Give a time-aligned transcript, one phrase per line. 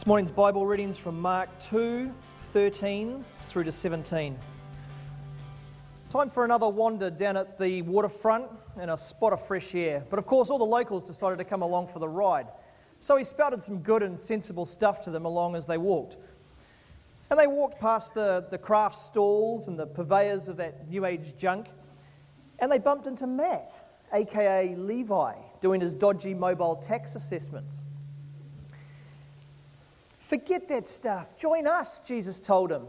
[0.00, 4.34] This morning's Bible readings from Mark 2 13 through to 17.
[6.08, 8.46] Time for another wander down at the waterfront
[8.78, 10.02] and a spot of fresh air.
[10.08, 12.46] But of course, all the locals decided to come along for the ride.
[12.98, 16.16] So he spouted some good and sensible stuff to them along as they walked.
[17.28, 21.36] And they walked past the, the craft stalls and the purveyors of that new age
[21.36, 21.66] junk.
[22.58, 23.70] And they bumped into Matt,
[24.14, 27.84] aka Levi, doing his dodgy mobile tax assessments.
[30.30, 31.36] Forget that stuff.
[31.36, 32.84] Join us, Jesus told him.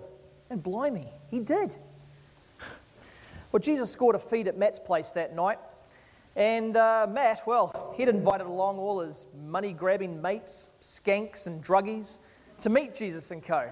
[0.52, 1.76] And blimey, he did.
[3.52, 5.58] Well, Jesus scored a feed at Matt's place that night.
[6.36, 12.20] And uh, Matt, well, he'd invited along all his money grabbing mates, skanks, and druggies
[12.60, 13.72] to meet Jesus and co.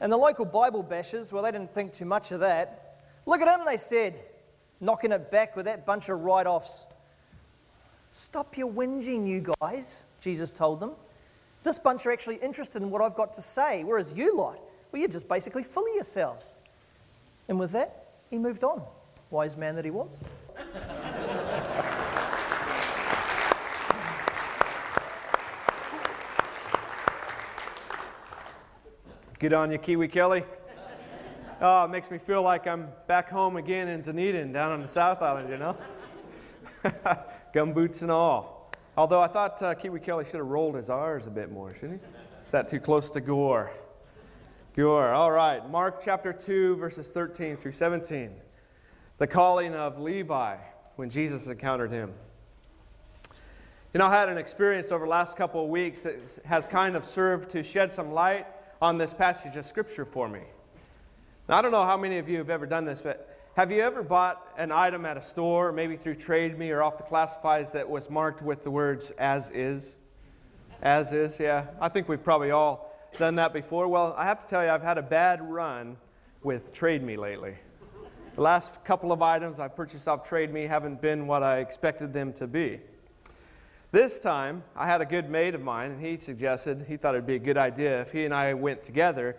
[0.00, 3.00] And the local Bible bashers, well, they didn't think too much of that.
[3.26, 4.18] Look at him, they said,
[4.80, 6.86] knocking it back with that bunch of write offs.
[8.08, 10.92] Stop your whinging, you guys, Jesus told them.
[11.62, 14.58] This bunch are actually interested in what I've got to say, whereas you lot,
[14.90, 16.56] well, you're just basically full of yourselves.
[17.48, 18.82] And with that, he moved on.
[19.30, 20.22] Wise man that he was.
[29.38, 30.44] Good on you, Kiwi Kelly.
[31.60, 34.88] Oh, it makes me feel like I'm back home again in Dunedin, down on the
[34.88, 35.76] South Island, you know?
[37.54, 38.51] Gumboots and all.
[38.96, 42.00] Although I thought uh, Kiwi Kelly should have rolled his R's a bit more, shouldn't
[42.00, 42.06] he?
[42.44, 43.70] Is that too close to gore?
[44.76, 45.08] Gore.
[45.08, 45.66] All right.
[45.70, 48.30] Mark chapter 2, verses 13 through 17.
[49.18, 50.56] The calling of Levi
[50.96, 52.12] when Jesus encountered him.
[53.94, 56.96] You know, I had an experience over the last couple of weeks that has kind
[56.96, 58.46] of served to shed some light
[58.80, 60.40] on this passage of Scripture for me.
[61.48, 63.82] Now, I don't know how many of you have ever done this, but have you
[63.82, 67.70] ever bought an item at a store, maybe through Trade Me or off the classifieds,
[67.72, 69.96] that was marked with the words as is?
[70.80, 71.66] As is, yeah.
[71.78, 73.88] I think we've probably all done that before?
[73.88, 75.98] Well, I have to tell you, I've had a bad run
[76.42, 77.54] with Trade Me lately.
[78.36, 82.10] The last couple of items I purchased off Trade Me haven't been what I expected
[82.10, 82.80] them to be.
[83.90, 87.26] This time, I had a good mate of mine, and he suggested he thought it'd
[87.26, 89.36] be a good idea if he and I went together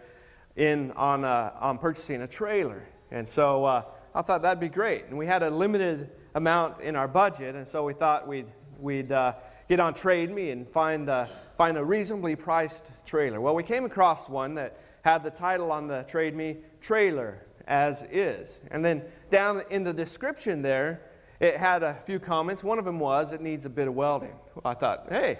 [0.55, 2.85] in on, uh, on purchasing a trailer.
[3.09, 3.83] And so uh,
[4.15, 5.05] I thought that'd be great.
[5.05, 8.47] And we had a limited amount in our budget, and so we thought we'd,
[8.79, 9.33] we'd uh,
[9.67, 11.09] get on Trade Me and find
[11.57, 13.39] find a reasonably priced trailer.
[13.39, 18.03] Well, we came across one that had the title on the Trade Me Trailer as
[18.11, 18.61] is.
[18.71, 21.01] And then down in the description there,
[21.39, 22.63] it had a few comments.
[22.63, 24.33] One of them was, it needs a bit of welding.
[24.65, 25.39] I thought, hey,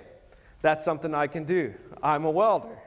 [0.62, 1.74] that's something I can do.
[2.02, 2.78] I'm a welder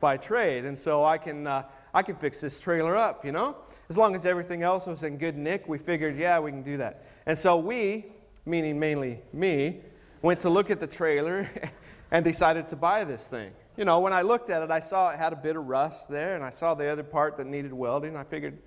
[0.00, 3.56] by trade, and so I can, uh, I can fix this trailer up, you know?
[3.88, 6.76] As long as everything else was in good nick, we figured, yeah, we can do
[6.76, 7.04] that.
[7.26, 8.06] And so we,
[8.44, 9.80] meaning mainly me,
[10.20, 11.48] went to look at the trailer
[12.10, 13.52] and decided to buy this thing.
[13.76, 16.08] You know, when I looked at it, I saw it had a bit of rust
[16.08, 18.16] there, and I saw the other part that needed welding.
[18.16, 18.58] I figured,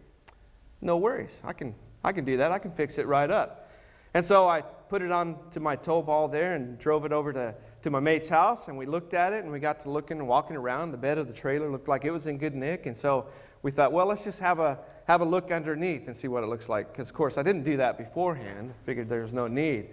[0.79, 2.53] no worries, I can, I can do that.
[2.53, 3.69] I can fix it right up.
[4.13, 7.33] And so I put it on to my tow ball there and drove it over
[7.33, 7.55] to,
[7.87, 10.27] to my mate's house, and we looked at it, and we got to looking and
[10.27, 10.91] walking around.
[10.91, 13.27] The bed of the trailer looked like it was in good nick, and so
[13.61, 14.77] we thought, well, let's just have a,
[15.07, 16.91] have a look underneath and see what it looks like.
[16.91, 18.73] Because, of course, I didn't do that beforehand.
[18.83, 19.87] Figured there was no need.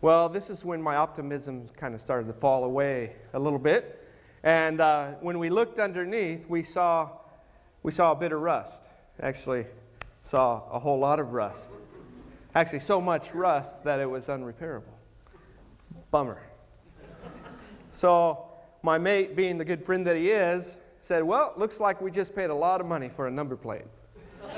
[0.00, 4.08] Well, this is when my optimism kind of started to fall away a little bit.
[4.42, 7.08] And uh, when we looked underneath, we saw,
[7.84, 8.88] we saw a bit of rust.
[9.20, 9.64] Actually,
[10.22, 11.76] saw a whole lot of rust.
[12.56, 14.82] Actually, so much rust that it was unrepairable.
[16.10, 16.40] Bummer.
[17.98, 18.46] So,
[18.82, 22.32] my mate, being the good friend that he is, said, Well, looks like we just
[22.32, 23.86] paid a lot of money for a number plate.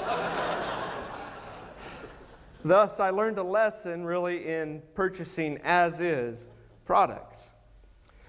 [2.66, 6.50] Thus, I learned a lesson really in purchasing as is
[6.84, 7.48] products.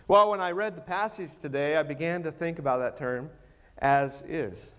[0.07, 3.29] Well, when I read the passage today, I began to think about that term,
[3.79, 4.71] as is.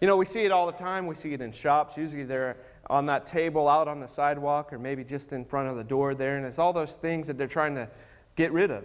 [0.00, 1.06] You know, we see it all the time.
[1.06, 1.98] We see it in shops.
[1.98, 2.56] Usually they're
[2.88, 6.14] on that table out on the sidewalk or maybe just in front of the door
[6.14, 6.38] there.
[6.38, 7.86] And it's all those things that they're trying to
[8.36, 8.84] get rid of.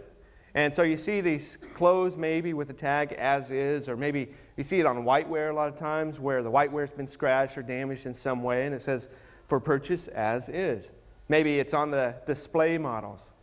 [0.55, 4.63] And so you see these clothes maybe with the tag as is, or maybe you
[4.63, 8.05] see it on whiteware a lot of times where the whiteware's been scratched or damaged
[8.05, 9.09] in some way and it says
[9.47, 10.91] for purchase as is.
[11.27, 13.33] Maybe it's on the display models.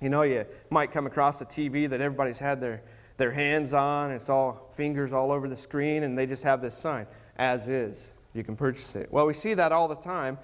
[0.00, 2.82] You know, you might come across a TV that everybody's had their,
[3.16, 6.76] their hands on, it's all fingers all over the screen, and they just have this
[6.76, 8.12] sign, as is.
[8.34, 9.10] You can purchase it.
[9.12, 10.36] Well, we see that all the time.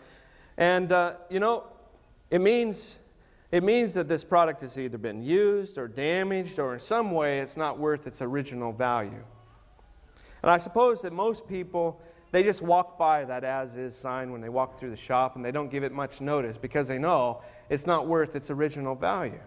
[0.56, 1.64] And, uh, you know,
[2.30, 3.00] it means,
[3.52, 7.40] it means that this product has either been used or damaged, or in some way
[7.40, 9.24] it's not worth its original value.
[10.42, 12.00] And I suppose that most people
[12.32, 15.44] they just walk by that as is sign when they walk through the shop and
[15.44, 19.40] they don't give it much notice because they know it's not worth its original value.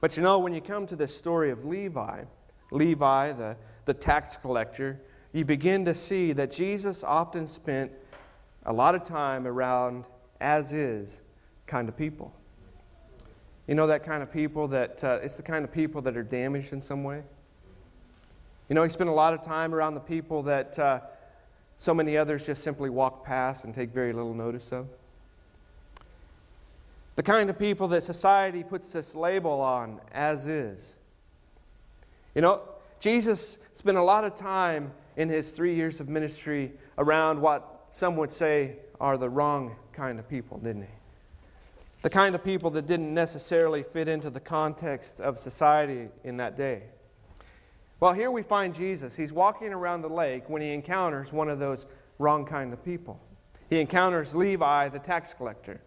[0.00, 2.24] But you know, when you come to this story of Levi,
[2.70, 5.00] Levi, the, the tax collector,
[5.32, 7.92] you begin to see that Jesus often spent
[8.64, 10.06] a lot of time around
[10.40, 11.20] as is
[11.66, 12.34] kind of people.
[13.66, 16.22] You know, that kind of people that uh, it's the kind of people that are
[16.22, 17.22] damaged in some way.
[18.68, 21.00] You know, he spent a lot of time around the people that uh,
[21.78, 24.86] so many others just simply walk past and take very little notice of.
[27.16, 30.96] The kind of people that society puts this label on as is.
[32.34, 32.62] You know,
[33.00, 38.16] Jesus spent a lot of time in his three years of ministry around what some
[38.16, 40.88] would say are the wrong kind of people, didn't he?
[42.04, 46.54] The kind of people that didn't necessarily fit into the context of society in that
[46.54, 46.82] day.
[47.98, 49.16] Well, here we find Jesus.
[49.16, 51.86] He's walking around the lake when he encounters one of those
[52.18, 53.18] wrong kind of people.
[53.70, 55.80] He encounters Levi, the tax collector.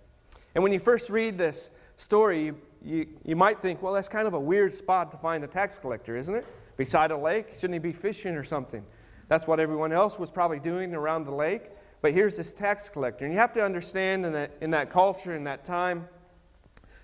[0.55, 4.27] And when you first read this story, you, you, you might think, well, that's kind
[4.27, 6.47] of a weird spot to find a tax collector, isn't it?
[6.77, 7.53] Beside a lake?
[7.53, 8.83] Shouldn't he be fishing or something?
[9.27, 11.69] That's what everyone else was probably doing around the lake.
[12.01, 13.25] But here's this tax collector.
[13.25, 16.07] And you have to understand in that, in that culture, in that time,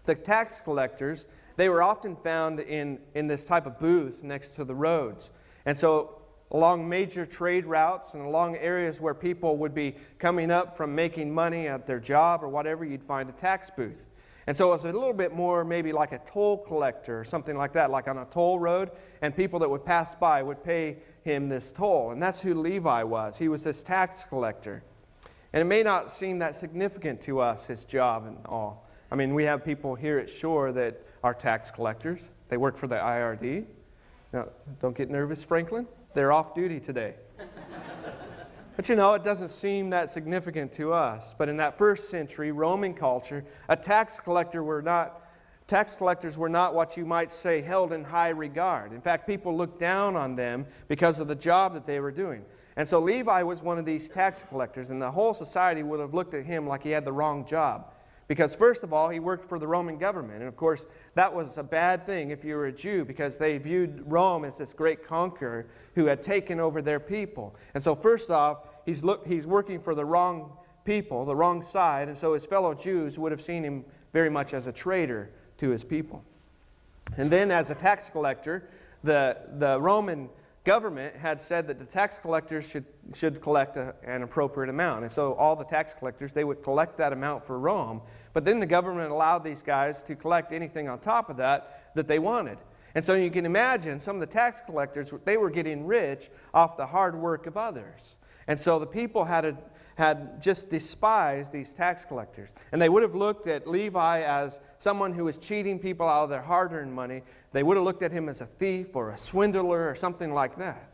[0.06, 4.64] the tax collectors, they were often found in, in this type of booth next to
[4.64, 5.32] the roads.
[5.66, 6.20] And so,
[6.52, 11.34] along major trade routes and along areas where people would be coming up from making
[11.34, 14.08] money at their job or whatever, you'd find a tax booth.
[14.48, 17.58] And so it was a little bit more maybe like a toll collector or something
[17.58, 18.92] like that, like on a toll road,
[19.22, 22.12] and people that would pass by would pay him this toll.
[22.12, 23.38] And that's who Levi was.
[23.38, 24.84] He was this tax collector.
[25.54, 28.90] And it may not seem that significant to us, his job and all.
[29.12, 32.88] I mean, we have people here at Shore that are tax collectors, they work for
[32.88, 33.66] the IRD.
[34.34, 34.50] Now,
[34.82, 35.88] don't get nervous, Franklin.
[36.16, 37.16] They're off duty today.
[38.76, 41.36] But you know, it doesn't seem that significant to us.
[41.38, 45.20] But in that first century Roman culture, a tax collector were not
[45.68, 48.92] tax collectors were not what you might say held in high regard.
[48.92, 52.44] In fact, people looked down on them because of the job that they were doing.
[52.76, 56.14] And so Levi was one of these tax collectors, and the whole society would have
[56.14, 57.93] looked at him like he had the wrong job.
[58.28, 60.40] Because, first of all, he worked for the Roman government.
[60.40, 63.58] And of course, that was a bad thing if you were a Jew because they
[63.58, 67.56] viewed Rome as this great conqueror who had taken over their people.
[67.74, 70.54] And so, first off, he's, look, he's working for the wrong
[70.86, 72.08] people, the wrong side.
[72.08, 73.84] And so, his fellow Jews would have seen him
[74.14, 76.24] very much as a traitor to his people.
[77.18, 78.70] And then, as a tax collector,
[79.04, 80.30] the, the Roman
[80.64, 85.04] government had said that the tax collectors should, should collect a, an appropriate amount.
[85.04, 88.02] And so all the tax collectors, they would collect that amount for Rome.
[88.34, 92.08] But then the government allowed these guys to collect anything on top of that that
[92.08, 92.58] they wanted.
[92.96, 96.78] And so you can imagine some of the tax collectors, they were getting rich off
[96.78, 98.16] the hard work of others.
[98.48, 99.58] And so the people had a,
[99.96, 102.54] had just despised these tax collectors.
[102.72, 106.30] And they would have looked at Levi as someone who was cheating people out of
[106.30, 107.22] their hard earned money.
[107.52, 110.58] They would have looked at him as a thief or a swindler or something like
[110.58, 110.90] that.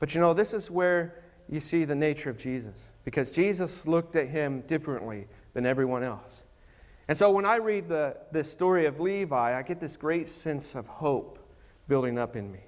[0.00, 4.16] But you know, this is where you see the nature of Jesus, because Jesus looked
[4.16, 6.44] at him differently than everyone else.
[7.08, 10.74] And so when I read the, this story of Levi, I get this great sense
[10.74, 11.38] of hope
[11.86, 12.60] building up in me.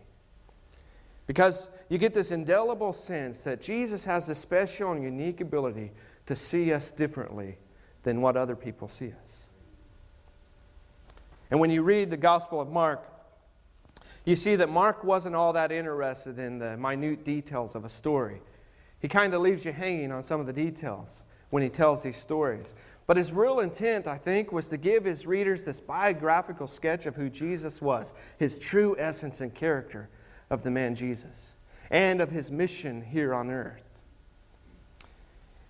[1.26, 5.92] Because you get this indelible sense that Jesus has a special and unique ability
[6.26, 7.58] to see us differently
[8.02, 9.50] than what other people see us.
[11.50, 13.04] And when you read the Gospel of Mark,
[14.24, 18.40] you see that Mark wasn't all that interested in the minute details of a story.
[19.00, 22.16] He kind of leaves you hanging on some of the details when he tells these
[22.16, 22.74] stories.
[23.06, 27.14] But his real intent, I think, was to give his readers this biographical sketch of
[27.14, 30.08] who Jesus was, his true essence and character
[30.50, 31.56] of the man Jesus
[31.90, 33.82] and of his mission here on earth.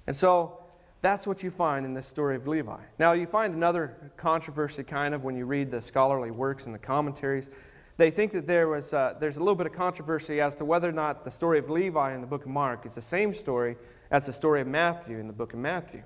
[0.06, 0.58] And so
[1.02, 2.80] that's what you find in this story of Levi.
[2.98, 6.78] Now, you find another controversy kind of when you read the scholarly works and the
[6.78, 7.50] commentaries.
[7.96, 10.88] They think that there was, uh, there's a little bit of controversy as to whether
[10.88, 13.76] or not the story of Levi in the book of Mark is the same story
[14.10, 16.02] as the story of Matthew in the book of Matthew.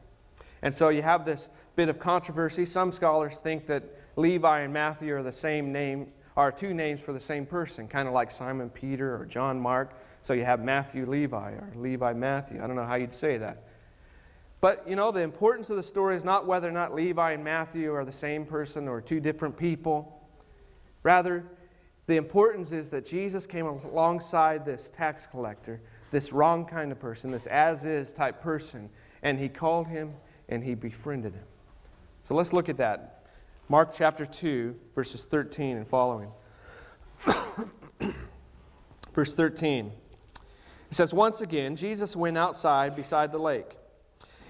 [0.62, 2.66] And so you have this bit of controversy.
[2.66, 3.82] Some scholars think that
[4.16, 8.08] Levi and Matthew are the same name, are two names for the same person, kind
[8.08, 9.92] of like Simon Peter or John Mark.
[10.22, 12.64] So you have Matthew Levi or Levi Matthew.
[12.64, 13.64] I don't know how you'd say that.
[14.62, 17.44] But you know, the importance of the story is not whether or not Levi and
[17.44, 20.18] Matthew are the same person or two different people.
[21.02, 21.44] Rather,
[22.06, 25.78] the importance is that Jesus came alongside this tax collector,
[26.10, 28.88] this wrong kind of person, this as is type person,
[29.22, 30.14] and he called him
[30.48, 31.44] and he befriended him.
[32.22, 33.19] So let's look at that.
[33.70, 36.32] Mark chapter 2, verses 13 and following.
[39.14, 39.92] Verse 13.
[40.36, 40.42] It
[40.90, 43.76] says, Once again, Jesus went outside beside the lake,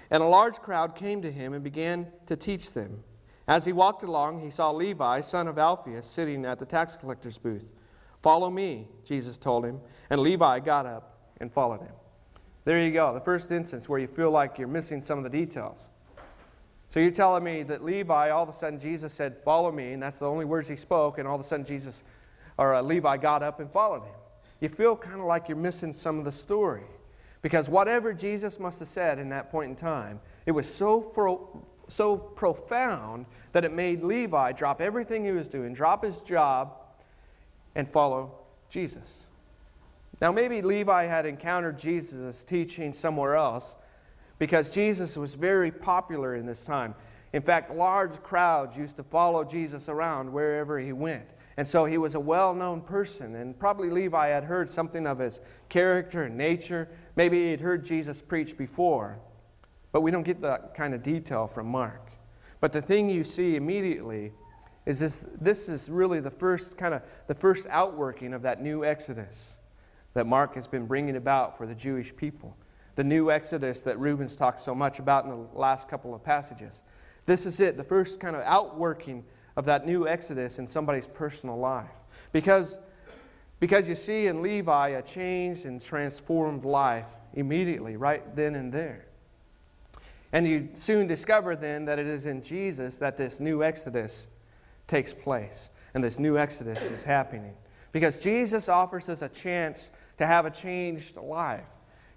[0.09, 3.03] and a large crowd came to him and began to teach them.
[3.47, 7.37] As he walked along, he saw Levi, son of Alphaeus, sitting at the tax collector's
[7.37, 7.67] booth.
[8.23, 11.93] Follow me, Jesus told him, and Levi got up and followed him.
[12.65, 15.29] There you go, the first instance where you feel like you're missing some of the
[15.29, 15.91] details.
[16.91, 20.03] So you're telling me that Levi, all of a sudden Jesus said, Follow me, and
[20.03, 22.03] that's the only words he spoke, and all of a sudden Jesus,
[22.57, 24.13] or uh, Levi got up and followed him.
[24.59, 26.83] You feel kind of like you're missing some of the story.
[27.41, 31.65] Because whatever Jesus must have said in that point in time, it was so, fro-
[31.87, 36.73] so profound that it made Levi drop everything he was doing, drop his job,
[37.75, 38.35] and follow
[38.69, 39.27] Jesus.
[40.19, 43.77] Now, maybe Levi had encountered Jesus' teaching somewhere else
[44.41, 46.95] because Jesus was very popular in this time.
[47.33, 51.29] In fact, large crowds used to follow Jesus around wherever he went.
[51.57, 55.19] And so he was a well known person, and probably Levi had heard something of
[55.19, 56.89] his character and nature.
[57.15, 59.19] Maybe he'd heard Jesus preach before,
[59.91, 62.09] but we don't get that kind of detail from Mark.
[62.61, 64.31] But the thing you see immediately
[64.87, 68.83] is this this is really the first kind of the first outworking of that new
[68.85, 69.57] exodus
[70.15, 72.57] that Mark has been bringing about for the Jewish people.
[72.95, 76.83] The new exodus that Rubens talked so much about in the last couple of passages.
[77.25, 79.23] This is it, the first kind of outworking
[79.55, 81.99] of that new exodus in somebody's personal life.
[82.31, 82.79] Because,
[83.59, 89.05] because you see in Levi a changed and transformed life immediately, right then and there.
[90.33, 94.27] And you soon discover then that it is in Jesus that this new exodus
[94.87, 97.53] takes place and this new exodus is happening.
[97.91, 101.69] Because Jesus offers us a chance to have a changed life.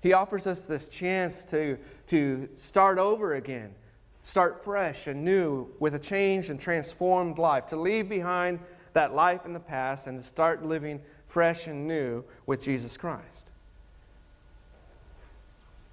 [0.04, 3.74] He offers us this chance to, to start over again,
[4.22, 8.60] start fresh and new with a changed and transformed life, to leave behind
[8.92, 13.50] that life in the past and to start living fresh and new with Jesus Christ.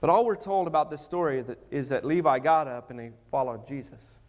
[0.02, 3.66] But all we're told about this story is that Levi got up and he followed
[3.66, 4.20] Jesus.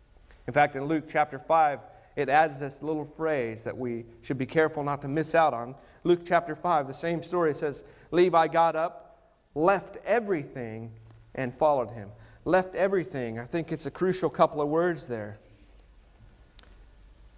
[0.46, 1.80] In fact, in Luke chapter 5,
[2.14, 5.74] it adds this little phrase that we should be careful not to miss out on.
[6.04, 9.08] Luke chapter 5, the same story says, Levi got up,
[9.54, 10.90] left everything,
[11.34, 12.10] and followed him.
[12.44, 13.38] Left everything.
[13.38, 15.38] I think it's a crucial couple of words there.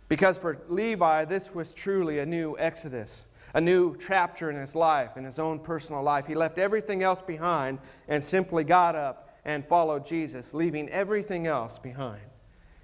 [0.09, 5.17] Because for Levi, this was truly a new exodus, a new chapter in his life,
[5.17, 6.27] in his own personal life.
[6.27, 7.79] He left everything else behind
[8.09, 12.23] and simply got up and followed Jesus, leaving everything else behind.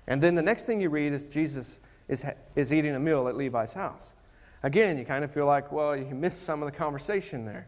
[0.07, 2.25] And then the next thing you read is Jesus is,
[2.57, 4.15] is eating a meal at Levi's house.
[4.63, 7.67] Again, you kind of feel like, well, you missed some of the conversation there.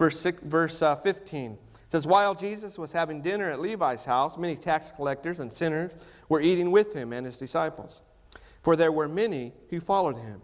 [0.00, 1.58] Verse, six, verse uh, 15
[1.90, 5.92] says, While Jesus was having dinner at Levi's house, many tax collectors and sinners
[6.30, 8.00] were eating with him and his disciples.
[8.62, 10.40] For there were many who followed him.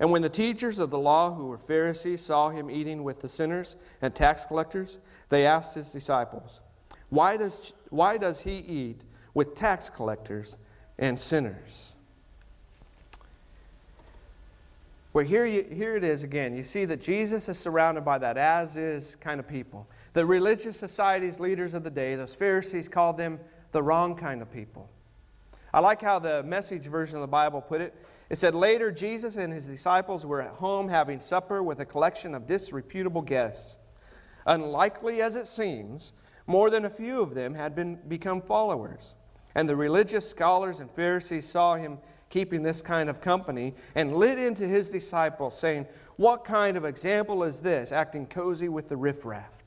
[0.00, 3.28] And when the teachers of the law, who were Pharisees, saw him eating with the
[3.28, 6.60] sinners and tax collectors, they asked his disciples,
[7.08, 9.02] Why does, why does he eat
[9.32, 10.56] with tax collectors
[10.98, 11.94] and sinners?
[15.14, 16.54] Well, here, you, here it is again.
[16.54, 19.88] You see that Jesus is surrounded by that as is kind of people.
[20.12, 23.40] The religious society's leaders of the day, those Pharisees, called them
[23.72, 24.88] the wrong kind of people.
[25.72, 27.94] I like how the message version of the Bible put it.
[28.28, 32.34] It said, Later, Jesus and his disciples were at home having supper with a collection
[32.34, 33.78] of disreputable guests.
[34.46, 36.12] Unlikely as it seems,
[36.46, 39.14] more than a few of them had been, become followers.
[39.54, 41.98] And the religious scholars and Pharisees saw him
[42.30, 47.44] keeping this kind of company and lit into his disciples, saying, What kind of example
[47.44, 49.62] is this, acting cozy with the riffraff?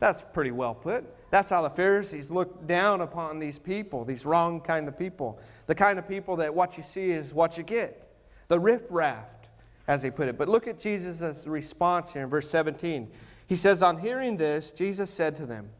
[0.00, 1.04] That's pretty well put.
[1.30, 5.40] That's how the Pharisees looked down upon these people, these wrong kind of people.
[5.66, 8.06] The kind of people that what you see is what you get.
[8.48, 9.30] The riffraff,
[9.88, 10.36] as they put it.
[10.36, 13.10] But look at Jesus' response here in verse 17.
[13.46, 15.70] He says, On hearing this, Jesus said to them,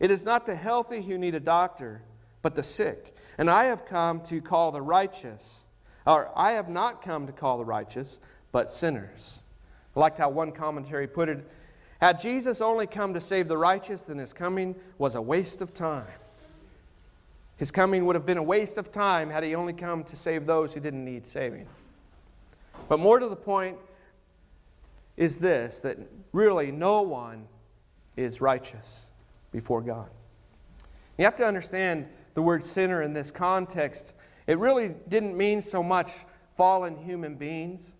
[0.00, 2.02] It is not the healthy who need a doctor,
[2.42, 3.13] but the sick.
[3.38, 5.64] And I have come to call the righteous,
[6.06, 8.20] or I have not come to call the righteous,
[8.52, 9.42] but sinners.
[9.96, 11.48] I liked how one commentary put it
[12.04, 15.72] had Jesus only come to save the righteous, then his coming was a waste of
[15.72, 16.06] time.
[17.56, 20.44] His coming would have been a waste of time had he only come to save
[20.44, 21.66] those who didn't need saving.
[22.88, 23.78] But more to the point
[25.16, 25.96] is this that
[26.32, 27.46] really no one
[28.16, 29.06] is righteous
[29.52, 30.10] before God.
[31.16, 34.12] You have to understand the word sinner in this context.
[34.46, 36.12] It really didn't mean so much
[36.56, 37.94] fallen human beings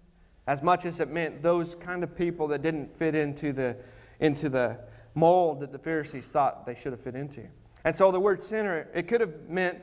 [0.46, 3.76] as much as it meant those kind of people that didn't fit into the,
[4.20, 4.78] into the
[5.14, 7.42] mold that the Pharisees thought they should have fit into.
[7.84, 9.82] And so the word sinner, it could have meant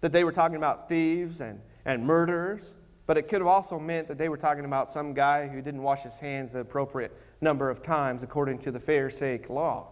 [0.00, 2.74] that they were talking about thieves and, and murderers,
[3.06, 5.82] but it could have also meant that they were talking about some guy who didn't
[5.82, 9.88] wash his hands the appropriate number of times according to the Pharisaic law.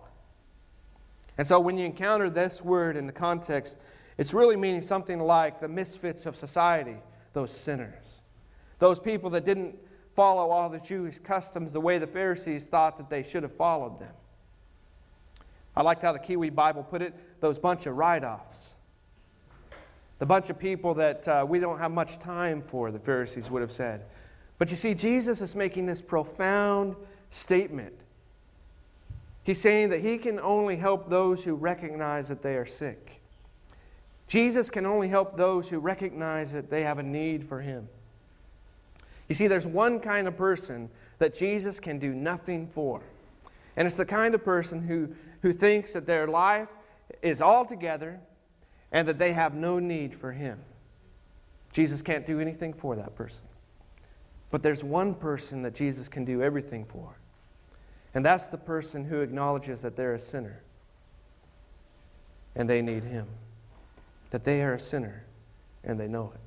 [1.39, 3.79] And so when you encounter this word in the context,
[4.21, 6.97] It's really meaning something like the misfits of society,
[7.33, 8.21] those sinners.
[8.79, 9.79] Those people that didn't
[10.15, 13.99] follow all the Jewish customs the way the Pharisees thought that they should have followed
[13.99, 14.13] them.
[15.75, 18.75] I liked how the Kiwi Bible put it those bunch of write offs.
[20.19, 23.63] The bunch of people that uh, we don't have much time for, the Pharisees would
[23.63, 24.05] have said.
[24.59, 26.95] But you see, Jesus is making this profound
[27.31, 27.95] statement.
[29.45, 33.20] He's saying that he can only help those who recognize that they are sick.
[34.31, 37.89] Jesus can only help those who recognize that they have a need for him.
[39.29, 43.03] You see, there's one kind of person that Jesus can do nothing for.
[43.77, 45.09] And it's the kind of person who,
[45.43, 46.69] who thinks that their life
[47.23, 48.21] is all together
[48.93, 50.61] and that they have no need for him.
[51.73, 53.45] Jesus can't do anything for that person.
[54.53, 57.17] But there's one person that Jesus can do everything for,
[58.15, 60.63] and that's the person who acknowledges that they're a sinner
[62.55, 63.27] and they need him,
[64.31, 65.25] that they are a sinner
[65.85, 66.41] and they know it.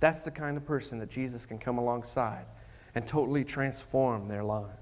[0.00, 2.46] That's the kind of person that Jesus can come alongside
[2.94, 4.72] and totally transform their lives.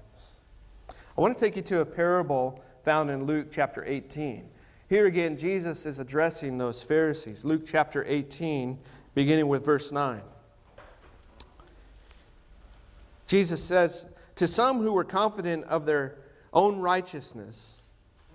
[1.17, 4.47] I want to take you to a parable found in Luke chapter 18.
[4.89, 7.43] Here again, Jesus is addressing those Pharisees.
[7.43, 8.77] Luke chapter 18,
[9.15, 10.21] beginning with verse 9.
[13.27, 14.05] Jesus says,
[14.35, 16.15] To some who were confident of their
[16.53, 17.81] own righteousness,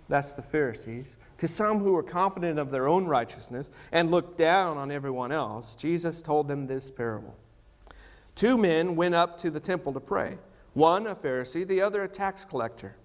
[0.09, 4.77] that's the Pharisees, to some who were confident of their own righteousness and looked down
[4.77, 7.37] on everyone else, Jesus told them this parable.
[8.35, 10.39] Two men went up to the temple to pray,
[10.75, 12.97] one a Pharisee, the other a tax collector.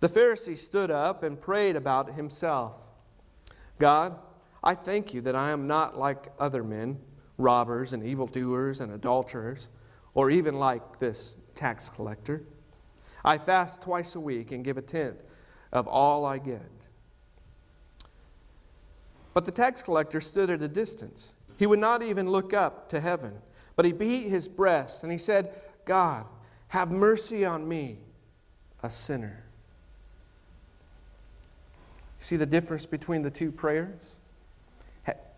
[0.00, 2.86] The Pharisee stood up and prayed about himself
[3.78, 4.18] God,
[4.62, 6.98] I thank you that I am not like other men,
[7.38, 9.68] robbers and evildoers and adulterers,
[10.12, 12.44] or even like this tax collector.
[13.24, 15.22] I fast twice a week and give a tenth
[15.72, 16.60] of all I get.
[19.32, 21.34] But the tax collector stood at a distance.
[21.56, 23.34] He would not even look up to heaven,
[23.76, 25.54] but he beat his breast and he said,
[25.84, 26.26] God,
[26.68, 27.98] have mercy on me,
[28.82, 29.44] a sinner.
[32.18, 34.16] See the difference between the two prayers?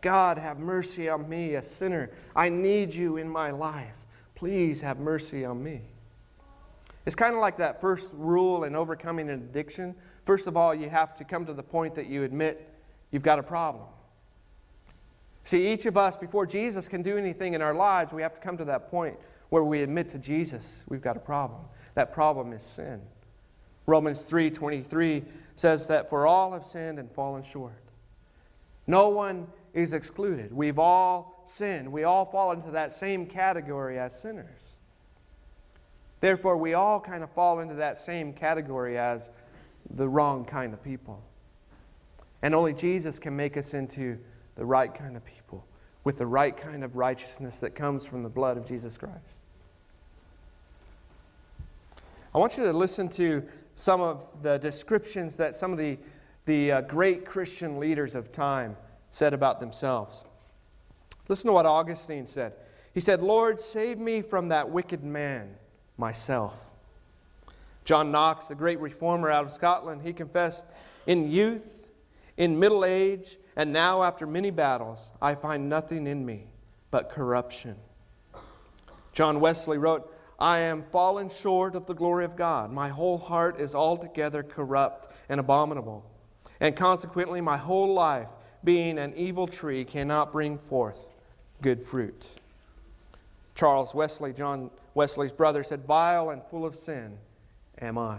[0.02, 2.10] God, have mercy on me, a sinner.
[2.36, 4.04] I need you in my life.
[4.34, 5.80] Please have mercy on me.
[7.04, 9.94] It's kind of like that first rule in overcoming an addiction.
[10.24, 12.68] First of all, you have to come to the point that you admit
[13.10, 13.86] you've got a problem.
[15.44, 18.40] See, each of us, before Jesus can do anything in our lives, we have to
[18.40, 21.60] come to that point where we admit to Jesus we've got a problem.
[21.94, 23.02] That problem is sin.
[23.86, 25.24] Romans 3:23
[25.56, 27.82] says that for all have sinned and fallen short.
[28.86, 30.52] No one is excluded.
[30.52, 31.90] We've all sinned.
[31.90, 34.78] We all fall into that same category as sinners.
[36.22, 39.30] Therefore, we all kind of fall into that same category as
[39.96, 41.20] the wrong kind of people.
[42.42, 44.16] And only Jesus can make us into
[44.54, 45.66] the right kind of people
[46.04, 49.42] with the right kind of righteousness that comes from the blood of Jesus Christ.
[52.32, 53.42] I want you to listen to
[53.74, 55.98] some of the descriptions that some of the,
[56.44, 58.76] the uh, great Christian leaders of time
[59.10, 60.24] said about themselves.
[61.28, 62.52] Listen to what Augustine said.
[62.94, 65.56] He said, Lord, save me from that wicked man,
[66.02, 66.74] myself.
[67.84, 70.64] John Knox, the great reformer out of Scotland, he confessed,
[71.06, 71.86] In youth,
[72.36, 76.48] in middle age, and now after many battles, I find nothing in me
[76.90, 77.76] but corruption.
[79.12, 82.72] John Wesley wrote, I am fallen short of the glory of God.
[82.72, 86.04] My whole heart is altogether corrupt and abominable.
[86.58, 88.30] And consequently, my whole life,
[88.64, 91.08] being an evil tree, cannot bring forth
[91.60, 92.26] good fruit.
[93.54, 97.16] Charles Wesley, John Wesley's brother, said, Vile and full of sin
[97.80, 98.18] am I.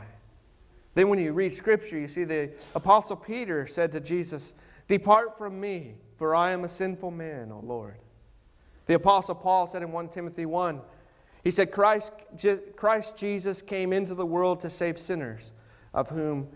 [0.95, 4.53] Then, when you read Scripture, you see the Apostle Peter said to Jesus,
[4.87, 7.95] Depart from me, for I am a sinful man, O Lord.
[8.85, 10.81] The Apostle Paul said in 1 Timothy 1,
[11.43, 12.13] he said, Christ,
[12.75, 15.51] Christ Jesus came into the world to save sinners,
[15.93, 16.47] of whom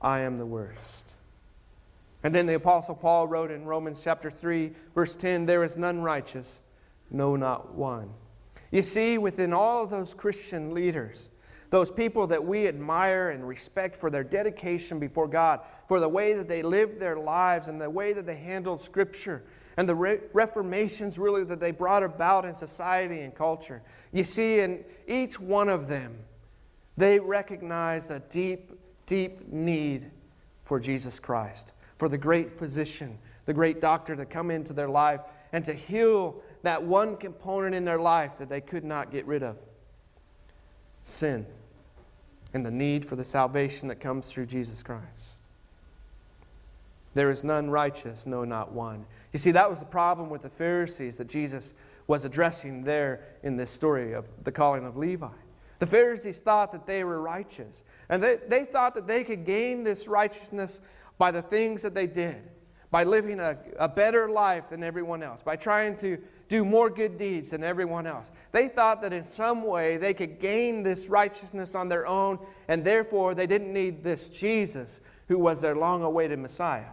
[0.00, 1.16] I am the worst.
[2.22, 6.02] And then the Apostle Paul wrote in Romans chapter 3, verse 10 There is none
[6.02, 6.60] righteous,
[7.10, 8.10] no, not one.
[8.70, 11.30] You see, within all of those Christian leaders,
[11.70, 16.34] those people that we admire and respect for their dedication before God, for the way
[16.34, 19.44] that they lived their lives and the way that they handled Scripture,
[19.76, 23.82] and the re- reformations really that they brought about in society and culture.
[24.12, 26.16] You see, in each one of them,
[26.96, 28.72] they recognized a deep,
[29.04, 30.10] deep need
[30.62, 35.20] for Jesus Christ, for the great physician, the great doctor to come into their life
[35.52, 39.42] and to heal that one component in their life that they could not get rid
[39.42, 39.56] of
[41.04, 41.46] sin
[42.54, 45.36] and the need for the salvation that comes through Jesus Christ.
[47.14, 49.06] There is none righteous, no, not one.
[49.32, 51.74] You see, that was the problem with the Pharisees that Jesus
[52.06, 55.28] was addressing there in this story of the calling of Levi.
[55.78, 59.82] The Pharisees thought that they were righteous, and they, they thought that they could gain
[59.82, 60.80] this righteousness
[61.18, 62.42] by the things that they did,
[62.96, 66.16] by living a, a better life than everyone else, by trying to
[66.48, 68.30] do more good deeds than everyone else.
[68.52, 72.82] They thought that in some way they could gain this righteousness on their own, and
[72.82, 76.88] therefore they didn't need this Jesus who was their long awaited Messiah.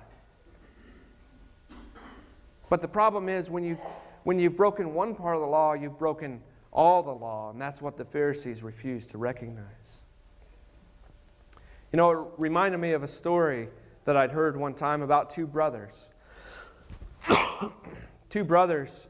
[2.70, 3.78] But the problem is when, you,
[4.26, 6.42] when you've broken one part of the law, you've broken
[6.74, 10.04] all the law, and that's what the Pharisees refused to recognize.
[11.94, 13.70] You know, it reminded me of a story
[14.06, 16.10] that I'd heard one time about two brothers.
[18.30, 19.08] two brothers.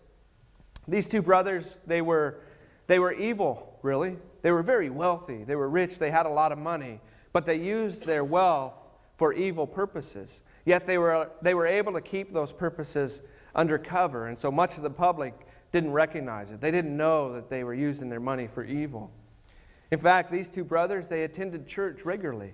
[0.87, 2.41] These two brothers, they were,
[2.87, 4.17] they were evil, really.
[4.41, 5.43] They were very wealthy.
[5.43, 5.99] They were rich.
[5.99, 6.99] They had a lot of money.
[7.31, 8.73] But they used their wealth
[9.17, 10.41] for evil purposes.
[10.65, 13.21] Yet they were, they were able to keep those purposes
[13.55, 15.33] undercover, and so much of the public
[15.71, 16.61] didn't recognize it.
[16.61, 19.11] They didn't know that they were using their money for evil.
[19.91, 22.53] In fact, these two brothers, they attended church regularly.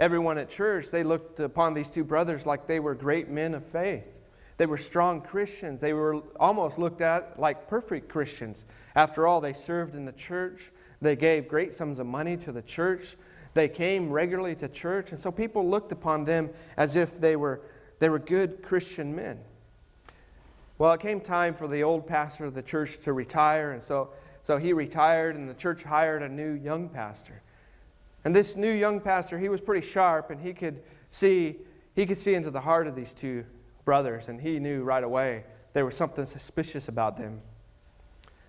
[0.00, 3.64] Everyone at church, they looked upon these two brothers like they were great men of
[3.64, 4.20] faith.
[4.56, 5.80] They were strong Christians.
[5.80, 8.64] They were almost looked at like perfect Christians.
[8.94, 10.70] After all, they served in the church.
[11.00, 13.16] They gave great sums of money to the church.
[13.54, 15.10] They came regularly to church.
[15.10, 17.60] And so people looked upon them as if they were,
[17.98, 19.38] they were good Christian men.
[20.76, 24.10] Well, it came time for the old pastor of the church to retire, and so,
[24.42, 27.40] so he retired, and the church hired a new young pastor.
[28.24, 31.56] And this new young pastor, he was pretty sharp, and he could see,
[31.94, 33.44] he could see into the heart of these two
[33.84, 37.40] brothers, and he knew right away there was something suspicious about them.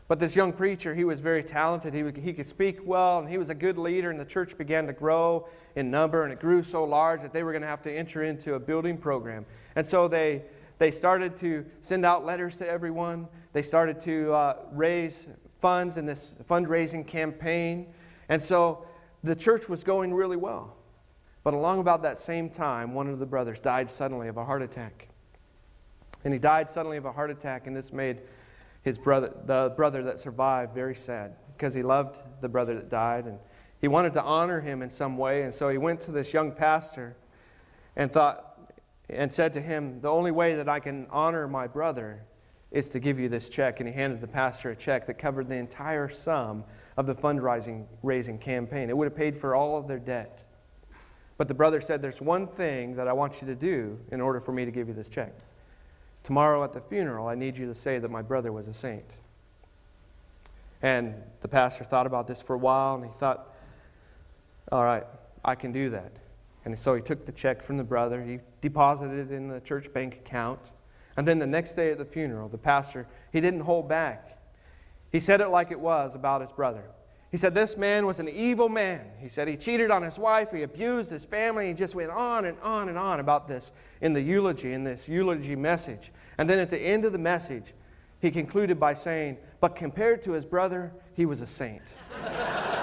[0.08, 1.94] But this young preacher, he was very talented.
[1.94, 4.86] He, he could speak well, and he was a good leader, and the church began
[4.86, 7.82] to grow in number, and it grew so large that they were going to have
[7.82, 9.46] to enter into a building program.
[9.76, 10.44] And so they,
[10.78, 13.28] they started to send out letters to everyone.
[13.52, 15.28] They started to uh, raise
[15.60, 17.88] funds in this fundraising campaign.
[18.30, 18.86] And so
[19.26, 20.76] the church was going really well.
[21.44, 24.62] But along about that same time, one of the brothers died suddenly of a heart
[24.62, 25.08] attack.
[26.24, 28.22] And he died suddenly of a heart attack, and this made
[28.82, 33.26] his brother, the brother that survived, very sad because he loved the brother that died
[33.26, 33.40] and
[33.82, 35.44] he wanted to honor him in some way.
[35.44, 37.16] And so he went to this young pastor
[37.96, 38.74] and thought,
[39.10, 42.24] and said to him, The only way that I can honor my brother
[42.72, 43.80] is to give you this check.
[43.80, 46.64] And he handed the pastor a check that covered the entire sum
[46.98, 48.90] of the fundraising raising campaign.
[48.90, 50.44] It would have paid for all of their debt.
[51.38, 54.40] But the brother said, There's one thing that I want you to do in order
[54.40, 55.34] for me to give you this check.
[56.24, 59.18] Tomorrow at the funeral, I need you to say that my brother was a saint.
[60.82, 63.54] And the pastor thought about this for a while and he thought,
[64.72, 65.04] All right,
[65.44, 66.12] I can do that.
[66.64, 69.92] And so he took the check from the brother, he deposited it in the church
[69.94, 70.60] bank account.
[71.18, 74.38] And then the next day at the funeral, the pastor, he didn't hold back.
[75.16, 76.84] He said it like it was about his brother.
[77.32, 79.00] He said, This man was an evil man.
[79.18, 81.70] He said he cheated on his wife, he abused his family.
[81.70, 85.08] He just went on and on and on about this in the eulogy, in this
[85.08, 86.12] eulogy message.
[86.38, 87.74] And then at the end of the message,
[88.20, 91.94] he concluded by saying, But compared to his brother, he was a saint.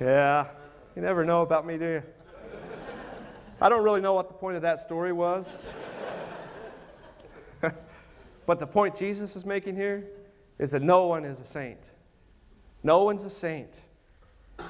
[0.00, 0.46] Yeah,
[0.94, 2.02] you never know about me, do you?
[3.60, 5.62] I don't really know what the point of that story was.
[8.46, 10.08] But the point Jesus is making here
[10.58, 11.92] is that no one is a saint.
[12.82, 13.82] No one's a saint.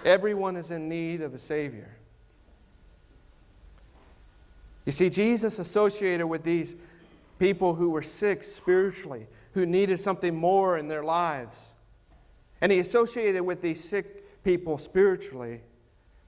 [0.05, 1.97] Everyone is in need of a Savior.
[4.87, 6.77] You see, Jesus associated with these
[7.39, 11.75] people who were sick spiritually, who needed something more in their lives.
[12.61, 15.61] And he associated with these sick people spiritually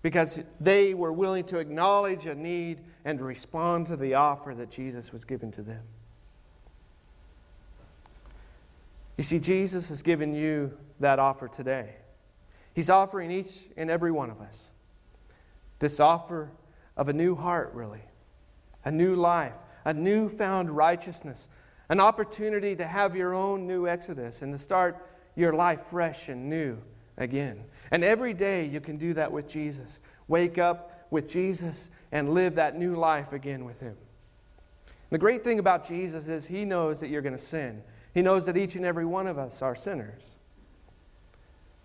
[0.02, 5.12] because they were willing to acknowledge a need and respond to the offer that Jesus
[5.12, 5.82] was giving to them.
[9.16, 11.94] You see, Jesus has given you that offer today.
[12.74, 14.70] He's offering each and every one of us
[15.78, 16.50] this offer
[16.96, 18.02] of a new heart, really,
[18.84, 21.48] a new life, a newfound righteousness,
[21.88, 26.48] an opportunity to have your own new exodus and to start your life fresh and
[26.48, 26.78] new
[27.18, 27.62] again.
[27.90, 30.00] And every day you can do that with Jesus.
[30.28, 33.96] Wake up with Jesus and live that new life again with Him.
[35.10, 37.82] The great thing about Jesus is He knows that you're going to sin.
[38.16, 40.36] He knows that each and every one of us are sinners.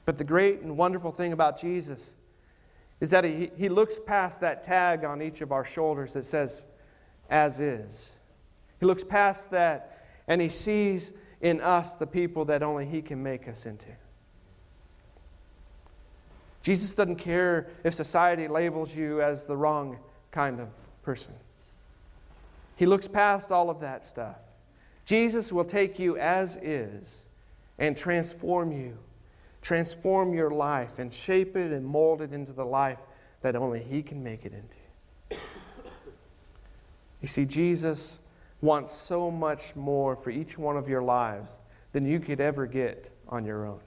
[0.05, 2.15] But the great and wonderful thing about Jesus
[3.01, 6.67] is that He, he looks past that tag on each of our shoulders that says,
[7.29, 8.15] as is.
[8.79, 13.21] He looks past that and He sees in us the people that only He can
[13.21, 13.89] make us into.
[16.63, 19.99] Jesus doesn't care if society labels you as the wrong
[20.31, 20.69] kind of
[21.03, 21.33] person.
[22.77, 24.37] He looks past all of that stuff.
[25.11, 27.25] Jesus will take you as is
[27.79, 28.97] and transform you,
[29.61, 32.99] transform your life, and shape it and mold it into the life
[33.41, 35.41] that only He can make it into.
[37.19, 38.21] You see, Jesus
[38.61, 41.59] wants so much more for each one of your lives
[41.91, 43.81] than you could ever get on your own.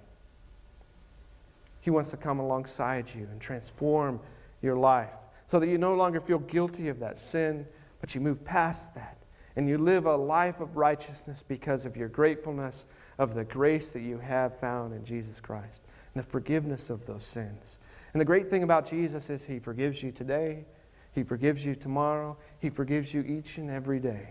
[1.80, 4.20] He wants to come alongside you and transform
[4.60, 7.66] your life so that you no longer feel guilty of that sin,
[8.02, 9.23] but you move past that
[9.56, 12.86] and you live a life of righteousness because of your gratefulness
[13.18, 15.82] of the grace that you have found in Jesus Christ
[16.14, 17.78] and the forgiveness of those sins.
[18.12, 20.64] And the great thing about Jesus is He forgives you today,
[21.12, 24.28] He forgives you tomorrow, He forgives you each and every day.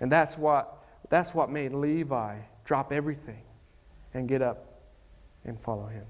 [0.00, 3.42] And that's what, that's what made Levi drop everything
[4.14, 4.80] and get up
[5.44, 6.04] and follow him.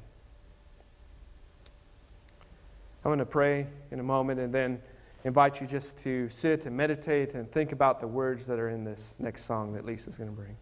[3.04, 4.80] I'm going to pray in a moment and then
[5.26, 8.84] invite you just to sit and meditate and think about the words that are in
[8.84, 10.56] this next song that Lisa's going to bring.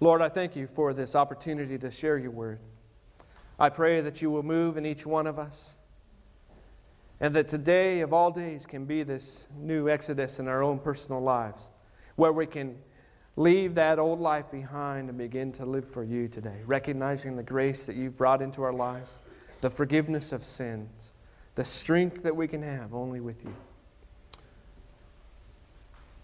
[0.00, 2.58] Lord, I thank you for this opportunity to share your word.
[3.58, 5.76] I pray that you will move in each one of us
[7.20, 11.22] and that today of all days can be this new exodus in our own personal
[11.22, 11.70] lives
[12.16, 12.76] where we can
[13.36, 17.86] leave that old life behind and begin to live for you today, recognizing the grace
[17.86, 19.22] that you've brought into our lives,
[19.62, 21.12] the forgiveness of sins,
[21.58, 23.52] the strength that we can have only with you.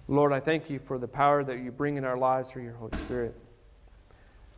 [0.07, 2.75] Lord, I thank you for the power that you bring in our lives through your
[2.75, 3.35] Holy Spirit.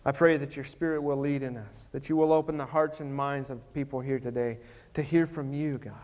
[0.04, 3.00] I pray that your Spirit will lead in us, that you will open the hearts
[3.00, 4.58] and minds of people here today
[4.92, 5.94] to hear from you, God,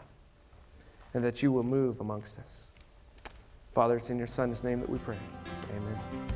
[1.12, 2.72] and that you will move amongst us.
[3.74, 5.18] Father, it's in your Son's name that we pray.
[5.76, 6.31] Amen.